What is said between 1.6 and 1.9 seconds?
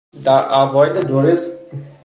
او